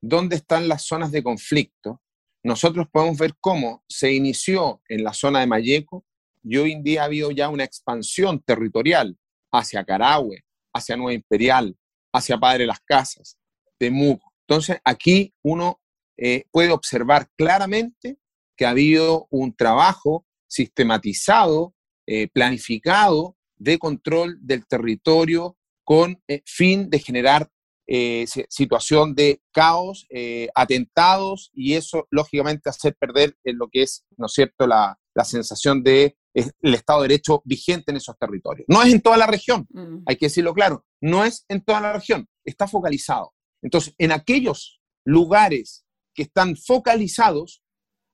dónde 0.00 0.36
están 0.36 0.68
las 0.68 0.82
zonas 0.84 1.10
de 1.10 1.22
conflicto, 1.22 2.00
nosotros 2.44 2.86
podemos 2.92 3.16
ver 3.16 3.34
cómo 3.40 3.82
se 3.88 4.12
inició 4.12 4.82
en 4.88 5.02
la 5.02 5.14
zona 5.14 5.40
de 5.40 5.46
Mayeco 5.46 6.04
y 6.42 6.58
hoy 6.58 6.72
en 6.72 6.82
día 6.82 7.02
ha 7.02 7.06
habido 7.06 7.30
ya 7.30 7.48
una 7.48 7.64
expansión 7.64 8.42
territorial 8.42 9.16
hacia 9.50 9.82
Carahue, 9.82 10.44
hacia 10.74 10.96
Nueva 10.96 11.14
Imperial, 11.14 11.74
hacia 12.12 12.36
Padre 12.36 12.66
Las 12.66 12.80
Casas, 12.80 13.38
Temuco. 13.78 14.30
Entonces, 14.46 14.78
aquí 14.84 15.32
uno 15.42 15.80
eh, 16.18 16.44
puede 16.50 16.70
observar 16.70 17.28
claramente 17.34 18.18
que 18.56 18.66
ha 18.66 18.70
habido 18.70 19.26
un 19.30 19.56
trabajo 19.56 20.26
sistematizado, 20.46 21.74
eh, 22.06 22.28
planificado 22.28 23.38
de 23.56 23.78
control 23.78 24.36
del 24.42 24.66
territorio 24.66 25.56
con 25.82 26.22
eh, 26.28 26.42
fin 26.44 26.90
de 26.90 26.98
generar 26.98 27.50
eh, 27.86 28.26
situación 28.48 29.14
de 29.14 29.42
caos, 29.52 30.06
eh, 30.10 30.48
atentados, 30.54 31.50
y 31.52 31.74
eso 31.74 32.06
lógicamente 32.10 32.70
hacer 32.70 32.96
perder 32.98 33.36
en 33.44 33.58
lo 33.58 33.68
que 33.68 33.82
es, 33.82 34.04
¿no 34.16 34.26
es 34.26 34.32
cierto?, 34.32 34.66
la, 34.66 34.98
la 35.14 35.24
sensación 35.24 35.82
de 35.82 36.16
el 36.34 36.74
Estado 36.74 37.02
de 37.02 37.08
Derecho 37.08 37.42
vigente 37.44 37.92
en 37.92 37.96
esos 37.96 38.18
territorios. 38.18 38.66
No 38.68 38.82
es 38.82 38.92
en 38.92 39.00
toda 39.00 39.16
la 39.16 39.26
región, 39.26 39.66
mm. 39.70 40.02
hay 40.06 40.16
que 40.16 40.26
decirlo 40.26 40.52
claro, 40.52 40.84
no 41.00 41.24
es 41.24 41.44
en 41.48 41.62
toda 41.62 41.80
la 41.80 41.92
región. 41.92 42.28
está 42.44 42.66
focalizado. 42.66 43.32
Entonces, 43.62 43.94
en 43.98 44.12
aquellos 44.12 44.80
lugares 45.04 45.84
que 46.14 46.22
están 46.22 46.56
focalizados, 46.56 47.62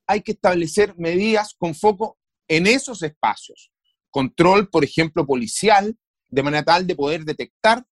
hay 0.07 0.23
que 0.23 0.33
establecer 0.33 0.95
medidas 0.99 1.55
con 1.59 1.75
foco 1.75 2.19
en 2.49 2.67
esos 2.67 3.03
espacios. 3.03 3.73
Control, 4.11 4.69
por 4.69 4.85
ejemplo, 4.85 5.27
policial, 5.27 5.97
de 6.29 6.43
manera 6.43 6.65
tal 6.65 6.87
de 6.87 6.97
poder 6.97 7.25
detectar 7.25 7.85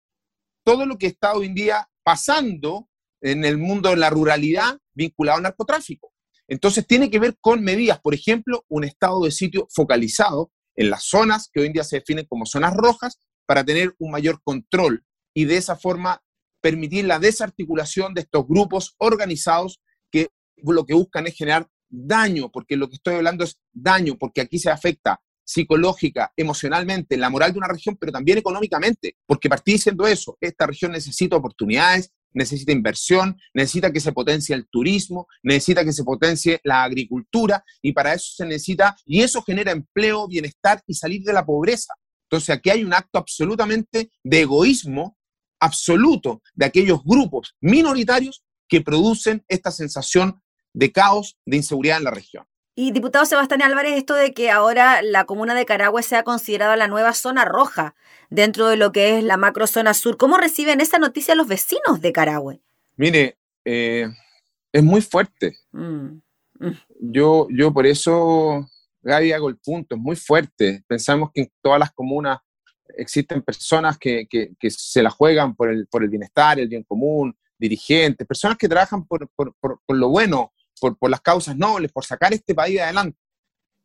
todo 0.64 0.86
lo 0.86 0.98
que 0.98 1.06
está 1.06 1.34
hoy 1.34 1.46
en 1.46 1.54
día 1.54 1.88
pasando 2.02 2.88
en 3.20 3.44
el 3.44 3.58
mundo 3.58 3.90
de 3.90 3.96
la 3.96 4.10
ruralidad 4.10 4.78
vinculado 4.94 5.36
al 5.36 5.42
narcotráfico. 5.42 6.12
Entonces 6.46 6.86
tiene 6.86 7.10
que 7.10 7.18
ver 7.18 7.36
con 7.40 7.62
medidas, 7.62 8.00
por 8.00 8.14
ejemplo, 8.14 8.64
un 8.68 8.84
estado 8.84 9.22
de 9.24 9.30
sitio 9.30 9.66
focalizado 9.74 10.50
en 10.76 10.90
las 10.90 11.04
zonas 11.04 11.50
que 11.52 11.60
hoy 11.60 11.66
en 11.66 11.72
día 11.74 11.84
se 11.84 11.96
definen 11.96 12.26
como 12.26 12.46
zonas 12.46 12.74
rojas 12.74 13.18
para 13.46 13.64
tener 13.64 13.94
un 13.98 14.10
mayor 14.10 14.40
control 14.42 15.04
y 15.34 15.44
de 15.44 15.56
esa 15.56 15.76
forma 15.76 16.22
permitir 16.60 17.04
la 17.04 17.18
desarticulación 17.18 18.14
de 18.14 18.22
estos 18.22 18.46
grupos 18.46 18.94
organizados 18.98 19.80
que 20.10 20.28
lo 20.62 20.86
que 20.86 20.94
buscan 20.94 21.26
es 21.26 21.36
generar 21.36 21.68
daño, 21.88 22.50
porque 22.50 22.76
lo 22.76 22.88
que 22.88 22.96
estoy 22.96 23.14
hablando 23.14 23.44
es 23.44 23.60
daño, 23.72 24.16
porque 24.18 24.40
aquí 24.40 24.58
se 24.58 24.70
afecta 24.70 25.20
psicológica, 25.48 26.30
emocionalmente, 26.36 27.16
la 27.16 27.30
moral 27.30 27.52
de 27.52 27.58
una 27.58 27.68
región, 27.68 27.96
pero 27.98 28.12
también 28.12 28.36
económicamente, 28.36 29.16
porque 29.24 29.48
partí 29.48 29.72
diciendo 29.72 30.06
eso, 30.06 30.36
esta 30.42 30.66
región 30.66 30.92
necesita 30.92 31.36
oportunidades, 31.36 32.12
necesita 32.34 32.70
inversión, 32.70 33.34
necesita 33.54 33.90
que 33.90 34.00
se 34.00 34.12
potencie 34.12 34.54
el 34.54 34.68
turismo, 34.68 35.26
necesita 35.42 35.86
que 35.86 35.94
se 35.94 36.04
potencie 36.04 36.60
la 36.64 36.84
agricultura 36.84 37.64
y 37.80 37.92
para 37.92 38.12
eso 38.12 38.30
se 38.36 38.44
necesita, 38.44 38.94
y 39.06 39.22
eso 39.22 39.40
genera 39.40 39.72
empleo, 39.72 40.28
bienestar 40.28 40.82
y 40.86 40.92
salir 40.92 41.22
de 41.22 41.32
la 41.32 41.46
pobreza. 41.46 41.94
Entonces 42.24 42.50
aquí 42.50 42.68
hay 42.68 42.84
un 42.84 42.92
acto 42.92 43.18
absolutamente 43.18 44.10
de 44.22 44.40
egoísmo 44.42 45.16
absoluto 45.60 46.42
de 46.52 46.66
aquellos 46.66 47.02
grupos 47.02 47.54
minoritarios 47.62 48.44
que 48.68 48.82
producen 48.82 49.42
esta 49.48 49.70
sensación 49.70 50.42
de 50.74 50.92
caos, 50.92 51.38
de 51.46 51.56
inseguridad 51.56 51.96
en 51.96 52.04
la 52.04 52.10
región. 52.10 52.44
Y 52.80 52.92
diputado 52.92 53.26
Sebastián 53.26 53.60
Álvarez, 53.62 53.96
esto 53.96 54.14
de 54.14 54.32
que 54.32 54.52
ahora 54.52 55.02
la 55.02 55.24
comuna 55.24 55.52
de 55.56 55.66
Carahue 55.66 56.00
sea 56.04 56.22
considerada 56.22 56.76
la 56.76 56.86
nueva 56.86 57.12
zona 57.12 57.44
roja 57.44 57.96
dentro 58.30 58.68
de 58.68 58.76
lo 58.76 58.92
que 58.92 59.18
es 59.18 59.24
la 59.24 59.36
macro 59.36 59.66
zona 59.66 59.94
sur, 59.94 60.16
¿cómo 60.16 60.36
reciben 60.36 60.80
esa 60.80 61.00
noticia 61.00 61.34
los 61.34 61.48
vecinos 61.48 62.00
de 62.00 62.12
Carahue? 62.12 62.60
Mire, 62.94 63.36
eh, 63.64 64.06
es 64.70 64.84
muy 64.84 65.00
fuerte. 65.00 65.56
Mm, 65.72 66.20
mm. 66.60 66.72
Yo, 67.00 67.48
yo 67.50 67.74
por 67.74 67.84
eso, 67.84 68.64
Gaby, 69.02 69.32
hago 69.32 69.48
el 69.48 69.56
punto, 69.56 69.96
es 69.96 70.00
muy 70.00 70.14
fuerte. 70.14 70.84
Pensamos 70.86 71.30
que 71.34 71.40
en 71.40 71.52
todas 71.60 71.80
las 71.80 71.90
comunas 71.90 72.38
existen 72.96 73.42
personas 73.42 73.98
que, 73.98 74.28
que, 74.28 74.70
se 74.70 75.02
la 75.02 75.10
juegan 75.10 75.56
por 75.56 75.68
el, 75.68 75.88
por 75.88 76.04
el 76.04 76.10
bienestar, 76.10 76.60
el 76.60 76.68
bien 76.68 76.84
común, 76.84 77.36
dirigentes, 77.58 78.24
personas 78.24 78.56
que 78.56 78.68
trabajan 78.68 79.04
por, 79.04 79.28
por, 79.30 79.52
por, 79.58 79.80
por 79.84 79.96
lo 79.96 80.10
bueno, 80.10 80.52
por, 80.78 80.96
las 81.10 81.20
causas 81.20 81.56
nobles, 81.56 81.92
por 81.92 82.04
sacar 82.04 82.32
este 82.32 82.54
país 82.54 82.80
adelante. 82.80 83.18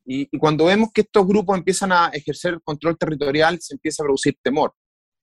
Y, 0.05 0.27
cuando 0.38 0.65
vemos 0.65 0.91
que 0.93 1.01
estos 1.01 1.25
grupos 1.25 1.57
empiezan 1.57 1.91
a 1.91 2.07
ejercer 2.07 2.55
el 2.55 2.62
control 2.62 2.97
territorial, 2.97 3.59
se 3.62 3.75
empieza 3.75 4.03
a 4.03 4.05
producir 4.05 4.38
temor 4.41 4.73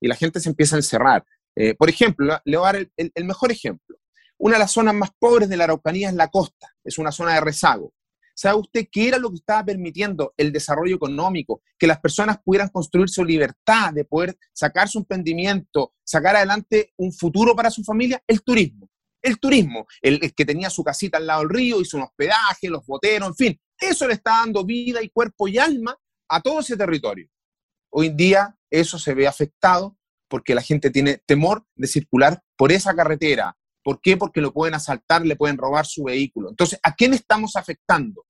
y 0.01 0.09
la 0.09 0.17
gente 0.17 0.41
se 0.41 0.49
empieza 0.49 0.77
a 0.77 0.79
encerrar. 0.79 1.25
Eh, 1.55 1.75
por 1.75 1.91
ejemplo, 1.91 2.39
le 2.45 2.57
voy 2.57 2.69
a 2.69 2.73
dar 2.73 2.89
el, 2.97 3.25
mejor 3.25 3.53
ejemplo. 3.53 3.97
Una 4.39 4.55
de 4.55 4.61
las 4.61 4.73
zonas 4.73 4.95
más 4.95 5.11
pobres 5.19 5.49
de 5.49 5.57
la 5.57 5.65
Araucanía 5.65 6.09
es 6.09 6.15
la 6.15 6.29
costa, 6.29 6.75
es 6.83 6.97
una 6.97 7.13
zona 7.13 7.35
de 7.35 7.41
rezago. 7.41 7.93
¿Sabe 8.35 8.59
usted 8.59 8.89
qué 8.91 9.09
era 9.09 9.19
lo 9.19 9.29
que 9.29 9.37
estaba 9.37 9.65
permitiendo 9.65 10.33
el 10.39 10.51
desarrollo 10.51 10.97
económico? 10.97 11.61
Que 11.79 11.87
las 11.87 12.01
personas 12.01 12.39
pudieran 12.43 12.71
construir 12.71 13.11
su 13.11 13.23
libertad, 13.23 13.93
de 13.93 14.05
poder 14.05 14.39
sacar 14.55 14.89
su 14.89 15.01
emprendimiento, 15.01 15.93
sacar 16.03 16.37
adelante 16.37 16.95
un 16.97 17.13
futuro 17.13 17.55
para 17.55 17.71
su 17.71 17.85
familia, 17.85 18.23
el 18.27 18.43
turismo 18.43 18.90
el 19.23 19.39
turismo, 19.39 19.87
el, 20.01 20.33
que 20.35 20.45
tenía 20.45 20.71
su 20.71 20.83
casita 20.83 21.19
al 21.19 21.27
lado 21.27 21.41
del 21.41 21.51
río, 21.51 21.81
hizo 21.81 21.97
un 21.97 22.05
hospedaje, 22.05 22.69
los 22.69 22.85
boteros, 22.87 23.29
en 23.29 23.35
fin, 23.35 23.61
eso 23.79 24.07
le 24.07 24.15
está 24.15 24.33
dando 24.41 24.65
vida 24.65 25.03
y 25.03 25.11
cuerpo 25.11 25.49
y 25.49 25.59
alma 25.59 25.97
a 26.29 26.41
todo 26.41 26.61
ese 26.61 26.77
territorio. 26.77 27.29
Hoy 27.91 28.09
en 28.09 28.17
día 28.17 28.57
eso 28.71 28.99
se 28.99 29.15
ve 29.15 29.27
afectado 29.27 29.97
porque 30.29 30.55
la 30.55 30.63
gente 30.63 30.91
tiene 30.91 31.19
temor 31.27 31.67
de 31.75 31.89
circular 31.89 32.43
por 32.57 32.71
esa 32.71 32.95
carretera. 32.95 33.57
¿Por 33.83 34.01
qué? 34.01 34.17
Porque 34.17 34.41
lo 34.41 34.53
pueden 34.53 34.75
asaltar, 34.75 35.27
le 35.27 35.35
pueden 35.35 35.59
robar 35.59 35.87
su 35.87 36.05
vehículo. 36.05 36.51
Entonces, 36.51 36.79
¿a 36.83 36.95
quién 36.95 37.15
estamos 37.15 37.57
afectando? 37.57 38.27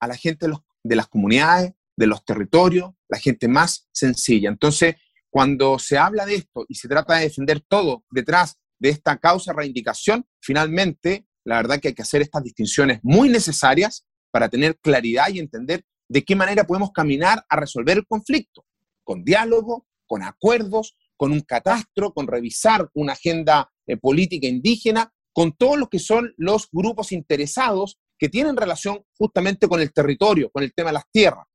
A 0.00 0.06
la 0.06 0.16
gente 0.16 0.46
de, 0.46 0.54
de 0.82 0.96
las 0.96 1.08
comunidades, 1.08 1.72
de 1.96 2.06
los 2.06 2.24
territorios, 2.24 2.92
la 3.08 3.18
gente 3.18 3.48
más 3.48 3.88
sencilla. 3.92 4.48
Entonces, 4.48 4.96
cuando 5.28 5.78
se 5.78 5.98
habla 5.98 6.24
de 6.24 6.36
esto 6.36 6.64
y 6.68 6.76
se 6.76 6.88
trata 6.88 7.16
de 7.16 7.24
defender 7.24 7.60
todo 7.60 8.04
detrás 8.10 8.58
de 8.78 8.90
esta 8.90 9.18
causa 9.18 9.52
reivindicación, 9.52 10.26
finalmente, 10.40 11.26
la 11.44 11.56
verdad 11.56 11.80
que 11.80 11.88
hay 11.88 11.94
que 11.94 12.02
hacer 12.02 12.22
estas 12.22 12.42
distinciones 12.42 13.00
muy 13.02 13.28
necesarias 13.28 14.06
para 14.30 14.48
tener 14.48 14.78
claridad 14.78 15.28
y 15.28 15.38
entender 15.38 15.84
de 16.08 16.24
qué 16.24 16.36
manera 16.36 16.64
podemos 16.64 16.90
caminar 16.92 17.44
a 17.48 17.56
resolver 17.56 17.96
el 17.96 18.06
conflicto, 18.06 18.64
con 19.04 19.24
diálogo, 19.24 19.86
con 20.06 20.22
acuerdos, 20.22 20.96
con 21.16 21.32
un 21.32 21.40
catastro, 21.40 22.12
con 22.12 22.26
revisar 22.26 22.88
una 22.94 23.14
agenda 23.14 23.70
eh, 23.86 23.96
política 23.96 24.46
indígena, 24.46 25.12
con 25.32 25.52
todos 25.52 25.78
los 25.78 25.88
que 25.88 25.98
son 25.98 26.34
los 26.36 26.68
grupos 26.70 27.12
interesados 27.12 27.98
que 28.18 28.28
tienen 28.28 28.56
relación 28.56 29.04
justamente 29.18 29.68
con 29.68 29.80
el 29.80 29.92
territorio, 29.92 30.50
con 30.50 30.62
el 30.62 30.72
tema 30.72 30.90
de 30.90 30.94
las 30.94 31.10
tierras. 31.10 31.46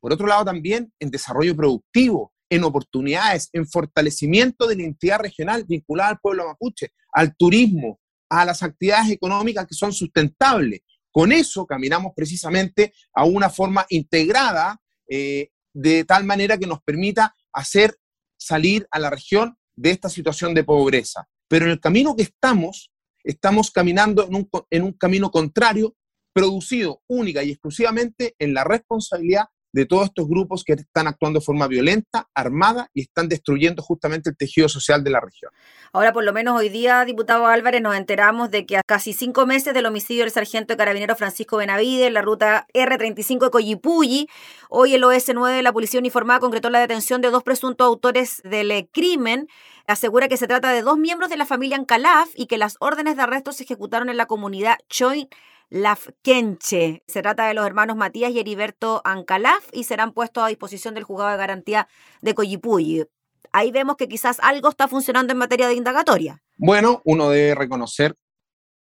Por 0.00 0.12
otro 0.12 0.26
lado, 0.26 0.44
también 0.44 0.92
en 1.00 1.10
desarrollo 1.10 1.56
productivo, 1.56 2.32
en 2.48 2.64
oportunidades, 2.64 3.48
en 3.52 3.66
fortalecimiento 3.66 4.66
de 4.66 4.76
la 4.76 4.82
identidad 4.82 5.20
regional 5.20 5.64
vinculada 5.64 6.10
al 6.10 6.20
pueblo 6.20 6.46
mapuche, 6.46 6.92
al 7.12 7.36
turismo, 7.36 8.00
a 8.28 8.44
las 8.44 8.62
actividades 8.62 9.10
económicas 9.10 9.66
que 9.66 9.74
son 9.74 9.92
sustentables. 9.92 10.80
Con 11.10 11.32
eso 11.32 11.66
caminamos 11.66 12.12
precisamente 12.14 12.92
a 13.14 13.24
una 13.24 13.48
forma 13.48 13.86
integrada 13.88 14.80
eh, 15.08 15.50
de 15.72 16.04
tal 16.04 16.24
manera 16.24 16.58
que 16.58 16.66
nos 16.66 16.82
permita 16.82 17.34
hacer 17.52 17.96
salir 18.38 18.86
a 18.90 18.98
la 18.98 19.10
región 19.10 19.56
de 19.74 19.90
esta 19.90 20.08
situación 20.08 20.54
de 20.54 20.64
pobreza. 20.64 21.28
Pero 21.48 21.66
en 21.66 21.72
el 21.72 21.80
camino 21.80 22.16
que 22.16 22.24
estamos, 22.24 22.90
estamos 23.24 23.70
caminando 23.70 24.26
en 24.26 24.34
un, 24.34 24.50
en 24.70 24.82
un 24.82 24.92
camino 24.92 25.30
contrario, 25.30 25.96
producido 26.32 27.02
única 27.08 27.42
y 27.42 27.52
exclusivamente 27.52 28.34
en 28.38 28.52
la 28.52 28.64
responsabilidad 28.64 29.46
de 29.76 29.84
todos 29.84 30.06
estos 30.06 30.26
grupos 30.26 30.64
que 30.64 30.72
están 30.72 31.06
actuando 31.06 31.38
de 31.38 31.44
forma 31.44 31.66
violenta, 31.66 32.26
armada 32.34 32.88
y 32.94 33.02
están 33.02 33.28
destruyendo 33.28 33.82
justamente 33.82 34.30
el 34.30 34.36
tejido 34.36 34.70
social 34.70 35.04
de 35.04 35.10
la 35.10 35.20
región. 35.20 35.52
Ahora, 35.92 36.14
por 36.14 36.24
lo 36.24 36.32
menos 36.32 36.58
hoy 36.58 36.70
día, 36.70 37.04
diputado 37.04 37.46
Álvarez, 37.46 37.82
nos 37.82 37.94
enteramos 37.94 38.50
de 38.50 38.64
que 38.64 38.78
a 38.78 38.82
casi 38.82 39.12
cinco 39.12 39.44
meses 39.44 39.74
del 39.74 39.84
homicidio 39.84 40.22
del 40.22 40.32
sargento 40.32 40.78
carabinero 40.78 41.14
Francisco 41.14 41.58
Benavide 41.58 42.06
en 42.06 42.14
la 42.14 42.22
ruta 42.22 42.66
R35 42.72 43.44
de 43.44 43.50
Coyipulli, 43.50 44.28
hoy 44.70 44.94
el 44.94 45.02
OS9 45.02 45.54
de 45.54 45.62
la 45.62 45.74
Policía 45.74 46.00
Uniformada 46.00 46.40
concretó 46.40 46.70
la 46.70 46.80
detención 46.80 47.20
de 47.20 47.28
dos 47.28 47.42
presuntos 47.42 47.86
autores 47.86 48.40
del 48.44 48.88
crimen. 48.90 49.46
Asegura 49.86 50.28
que 50.28 50.38
se 50.38 50.46
trata 50.46 50.72
de 50.72 50.80
dos 50.80 50.96
miembros 50.96 51.28
de 51.28 51.36
la 51.36 51.44
familia 51.44 51.76
Ancalaf 51.76 52.30
y 52.34 52.46
que 52.46 52.56
las 52.56 52.76
órdenes 52.80 53.16
de 53.16 53.24
arresto 53.24 53.52
se 53.52 53.64
ejecutaron 53.64 54.08
en 54.08 54.16
la 54.16 54.24
comunidad 54.24 54.78
Choin 54.88 55.28
Lafkenche. 55.68 57.02
Se 57.06 57.22
trata 57.22 57.48
de 57.48 57.54
los 57.54 57.66
hermanos 57.66 57.96
Matías 57.96 58.30
y 58.30 58.38
Heriberto 58.38 59.02
Ancalaf 59.04 59.68
y 59.72 59.84
serán 59.84 60.12
puestos 60.12 60.44
a 60.44 60.48
disposición 60.48 60.94
del 60.94 61.04
juzgado 61.04 61.30
de 61.30 61.36
garantía 61.36 61.88
de 62.22 62.34
Coyipulli. 62.34 63.04
Ahí 63.52 63.70
vemos 63.70 63.96
que 63.96 64.08
quizás 64.08 64.38
algo 64.40 64.68
está 64.68 64.88
funcionando 64.88 65.32
en 65.32 65.38
materia 65.38 65.68
de 65.68 65.74
indagatoria. 65.74 66.42
Bueno, 66.56 67.00
uno 67.04 67.30
debe 67.30 67.54
reconocer 67.54 68.14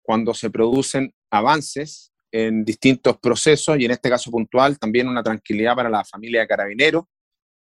cuando 0.02 0.34
se 0.34 0.50
producen 0.50 1.14
avances 1.30 2.12
en 2.30 2.64
distintos 2.64 3.18
procesos 3.18 3.78
y 3.78 3.84
en 3.84 3.90
este 3.90 4.08
caso 4.08 4.30
puntual 4.30 4.78
también 4.78 5.08
una 5.08 5.22
tranquilidad 5.22 5.76
para 5.76 5.90
la 5.90 6.04
familia 6.04 6.40
de 6.40 6.46
carabineros 6.46 7.04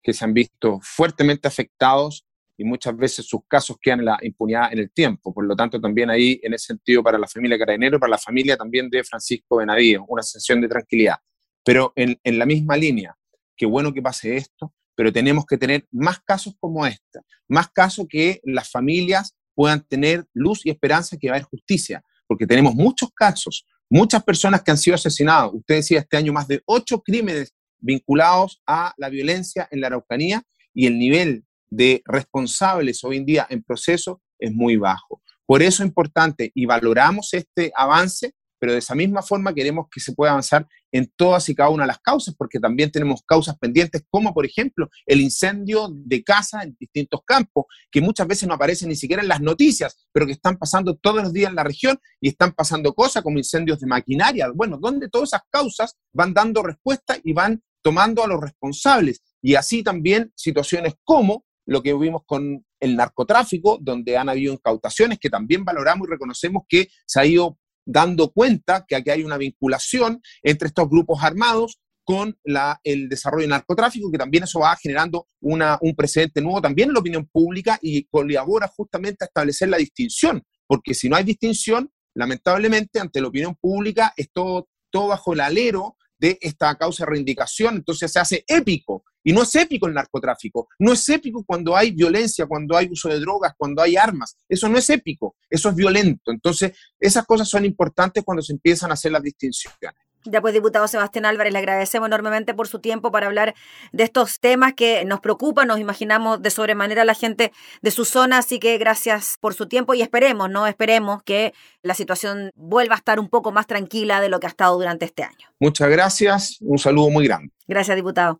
que 0.01 0.13
se 0.13 0.25
han 0.25 0.33
visto 0.33 0.79
fuertemente 0.81 1.47
afectados 1.47 2.25
y 2.57 2.63
muchas 2.63 2.95
veces 2.95 3.25
sus 3.25 3.41
casos 3.47 3.77
quedan 3.81 4.01
en 4.01 4.07
impunidad 4.23 4.71
en 4.71 4.79
el 4.79 4.91
tiempo. 4.91 5.33
Por 5.33 5.45
lo 5.45 5.55
tanto, 5.55 5.79
también 5.79 6.09
ahí, 6.09 6.39
en 6.43 6.53
ese 6.53 6.67
sentido, 6.67 7.03
para 7.03 7.17
la 7.17 7.27
familia 7.27 7.57
Carabinero, 7.57 7.99
para 7.99 8.11
la 8.11 8.17
familia 8.17 8.57
también 8.57 8.89
de 8.89 9.03
Francisco 9.03 9.57
Benavides, 9.57 10.01
una 10.07 10.21
sensación 10.21 10.61
de 10.61 10.67
tranquilidad. 10.67 11.15
Pero 11.63 11.93
en, 11.95 12.19
en 12.23 12.37
la 12.37 12.45
misma 12.45 12.77
línea, 12.77 13.15
qué 13.55 13.65
bueno 13.65 13.93
que 13.93 14.01
pase 14.01 14.37
esto, 14.37 14.73
pero 14.95 15.11
tenemos 15.11 15.45
que 15.45 15.57
tener 15.57 15.87
más 15.91 16.19
casos 16.19 16.55
como 16.59 16.85
este, 16.85 17.19
más 17.47 17.69
casos 17.69 18.05
que 18.09 18.39
las 18.43 18.69
familias 18.69 19.35
puedan 19.53 19.83
tener 19.83 20.25
luz 20.33 20.65
y 20.65 20.69
esperanza 20.69 21.17
que 21.17 21.27
va 21.27 21.33
a 21.33 21.37
haber 21.37 21.47
justicia, 21.47 22.03
porque 22.27 22.47
tenemos 22.47 22.75
muchos 22.75 23.09
casos, 23.11 23.65
muchas 23.89 24.23
personas 24.23 24.61
que 24.61 24.71
han 24.71 24.77
sido 24.77 24.95
asesinadas. 24.95 25.51
Usted 25.53 25.75
decía 25.75 25.99
este 25.99 26.17
año 26.17 26.33
más 26.33 26.47
de 26.47 26.61
ocho 26.65 27.01
crímenes 27.01 27.53
vinculados 27.79 28.61
a 28.65 28.93
la 28.97 29.09
violencia 29.09 29.67
en 29.71 29.81
la 29.81 29.87
Araucanía 29.87 30.43
y 30.73 30.85
el 30.85 30.97
nivel 30.97 31.43
de 31.71 32.03
responsables 32.05 33.03
hoy 33.03 33.17
en 33.17 33.25
día 33.25 33.47
en 33.49 33.63
proceso 33.63 34.21
es 34.37 34.51
muy 34.51 34.75
bajo. 34.77 35.21
Por 35.45 35.61
eso 35.61 35.83
es 35.83 35.87
importante 35.87 36.51
y 36.53 36.65
valoramos 36.65 37.33
este 37.33 37.71
avance, 37.75 38.33
pero 38.59 38.73
de 38.73 38.79
esa 38.79 38.93
misma 38.93 39.21
forma 39.21 39.53
queremos 39.53 39.87
que 39.91 39.99
se 39.99 40.13
pueda 40.13 40.31
avanzar 40.31 40.67
en 40.91 41.11
todas 41.15 41.49
y 41.49 41.55
cada 41.55 41.69
una 41.69 41.83
de 41.83 41.87
las 41.87 41.99
causas, 41.99 42.35
porque 42.37 42.59
también 42.59 42.91
tenemos 42.91 43.21
causas 43.25 43.57
pendientes, 43.57 44.03
como 44.09 44.33
por 44.33 44.45
ejemplo 44.45 44.87
el 45.05 45.19
incendio 45.19 45.89
de 45.91 46.23
casa 46.23 46.61
en 46.61 46.75
distintos 46.79 47.21
campos, 47.25 47.65
que 47.89 48.01
muchas 48.01 48.27
veces 48.27 48.47
no 48.47 48.53
aparecen 48.53 48.89
ni 48.89 48.95
siquiera 48.95 49.21
en 49.21 49.29
las 49.29 49.41
noticias, 49.41 50.07
pero 50.11 50.25
que 50.25 50.33
están 50.33 50.57
pasando 50.57 50.95
todos 50.95 51.23
los 51.23 51.33
días 51.33 51.49
en 51.49 51.55
la 51.55 51.63
región 51.63 51.97
y 52.19 52.29
están 52.29 52.51
pasando 52.51 52.93
cosas 52.93 53.23
como 53.23 53.37
incendios 53.37 53.79
de 53.79 53.87
maquinaria, 53.87 54.49
bueno, 54.53 54.77
donde 54.79 55.09
todas 55.09 55.29
esas 55.29 55.41
causas 55.49 55.97
van 56.13 56.33
dando 56.33 56.61
respuesta 56.61 57.17
y 57.23 57.33
van 57.33 57.63
tomando 57.81 58.23
a 58.23 58.27
los 58.27 58.39
responsables. 58.39 59.21
Y 59.41 59.55
así 59.55 59.81
también 59.81 60.31
situaciones 60.35 60.93
como 61.03 61.45
lo 61.65 61.81
que 61.81 61.93
vimos 61.93 62.21
con 62.25 62.65
el 62.79 62.95
narcotráfico, 62.95 63.77
donde 63.81 64.17
han 64.17 64.29
habido 64.29 64.53
incautaciones 64.53 65.19
que 65.19 65.29
también 65.29 65.63
valoramos 65.63 66.07
y 66.07 66.11
reconocemos 66.11 66.63
que 66.67 66.89
se 67.05 67.19
ha 67.19 67.25
ido 67.25 67.57
dando 67.85 68.31
cuenta 68.31 68.85
que 68.87 68.95
aquí 68.95 69.09
hay 69.09 69.23
una 69.23 69.37
vinculación 69.37 70.21
entre 70.43 70.67
estos 70.67 70.89
grupos 70.89 71.23
armados 71.23 71.79
con 72.03 72.37
la, 72.43 72.79
el 72.83 73.09
desarrollo 73.09 73.41
del 73.41 73.51
narcotráfico, 73.51 74.11
que 74.11 74.17
también 74.17 74.43
eso 74.43 74.59
va 74.59 74.75
generando 74.75 75.27
una, 75.39 75.77
un 75.81 75.95
precedente 75.95 76.41
nuevo 76.41 76.61
también 76.61 76.89
en 76.89 76.93
la 76.93 76.99
opinión 76.99 77.27
pública 77.31 77.77
y 77.81 78.05
colabora 78.05 78.67
justamente 78.67 79.23
a 79.23 79.27
establecer 79.27 79.69
la 79.69 79.77
distinción, 79.77 80.43
porque 80.67 80.93
si 80.93 81.09
no 81.09 81.15
hay 81.15 81.23
distinción, 81.23 81.91
lamentablemente 82.15 82.99
ante 82.99 83.21
la 83.21 83.27
opinión 83.27 83.55
pública 83.55 84.13
es 84.17 84.31
todo, 84.31 84.67
todo 84.89 85.07
bajo 85.07 85.33
el 85.33 85.41
alero 85.41 85.95
de 86.17 86.37
esta 86.41 86.75
causa 86.75 87.03
de 87.03 87.11
reivindicación, 87.11 87.77
entonces 87.77 88.11
se 88.11 88.19
hace 88.19 88.43
épico. 88.47 89.03
Y 89.23 89.33
no 89.33 89.43
es 89.43 89.55
épico 89.55 89.87
el 89.87 89.93
narcotráfico, 89.93 90.67
no 90.79 90.93
es 90.93 91.07
épico 91.09 91.43
cuando 91.45 91.75
hay 91.75 91.91
violencia, 91.91 92.45
cuando 92.45 92.75
hay 92.75 92.89
uso 92.91 93.09
de 93.09 93.19
drogas, 93.19 93.53
cuando 93.57 93.81
hay 93.81 93.95
armas. 93.95 94.37
Eso 94.47 94.67
no 94.69 94.77
es 94.77 94.89
épico, 94.89 95.35
eso 95.49 95.69
es 95.69 95.75
violento. 95.75 96.31
Entonces, 96.31 96.71
esas 96.99 97.25
cosas 97.25 97.49
son 97.49 97.65
importantes 97.65 98.23
cuando 98.23 98.41
se 98.41 98.53
empiezan 98.53 98.91
a 98.91 98.93
hacer 98.93 99.11
las 99.11 99.23
distinciones. 99.23 99.93
Ya 100.25 100.41
pues, 100.41 100.53
diputado 100.53 100.87
Sebastián 100.87 101.25
Álvarez, 101.25 101.51
le 101.51 101.59
agradecemos 101.59 102.07
enormemente 102.07 102.53
por 102.53 102.67
su 102.67 102.79
tiempo 102.79 103.11
para 103.11 103.25
hablar 103.27 103.55
de 103.91 104.03
estos 104.03 104.39
temas 104.39 104.73
que 104.73 105.03
nos 105.03 105.19
preocupan, 105.19 105.67
nos 105.67 105.79
imaginamos 105.79 106.41
de 106.41 106.51
sobremanera 106.51 107.01
a 107.01 107.05
la 107.05 107.15
gente 107.15 107.51
de 107.81 107.91
su 107.91 108.05
zona, 108.05 108.37
así 108.37 108.59
que 108.59 108.77
gracias 108.77 109.37
por 109.39 109.55
su 109.55 109.67
tiempo 109.67 109.95
y 109.95 110.01
esperemos, 110.01 110.49
¿no? 110.49 110.67
Esperemos 110.67 111.23
que 111.23 111.53
la 111.81 111.95
situación 111.95 112.51
vuelva 112.55 112.95
a 112.95 112.97
estar 112.97 113.19
un 113.19 113.29
poco 113.29 113.51
más 113.51 113.65
tranquila 113.65 114.21
de 114.21 114.29
lo 114.29 114.39
que 114.39 114.45
ha 114.45 114.49
estado 114.49 114.77
durante 114.77 115.05
este 115.05 115.23
año. 115.23 115.47
Muchas 115.59 115.89
gracias, 115.89 116.57
un 116.61 116.77
saludo 116.77 117.09
muy 117.09 117.25
grande. 117.25 117.51
Gracias, 117.67 117.95
diputado. 117.95 118.39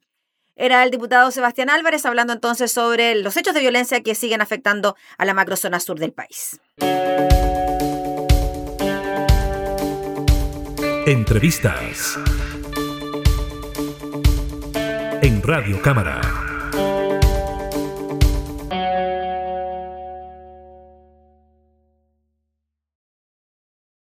Era 0.62 0.84
el 0.84 0.92
diputado 0.92 1.32
Sebastián 1.32 1.72
Álvarez 1.72 2.06
hablando 2.06 2.34
entonces 2.34 2.72
sobre 2.72 3.16
los 3.16 3.36
hechos 3.36 3.56
de 3.56 3.62
violencia 3.62 4.04
que 4.04 4.14
siguen 4.14 4.42
afectando 4.42 4.96
a 5.18 5.26
la 5.26 5.34
macrozona 5.34 5.80
sur 5.80 5.98
del 5.98 6.14
país. 6.14 6.62
Entrevistas 11.08 12.20
en 15.24 15.42
Radio 15.42 15.82
Cámara. 15.82 16.41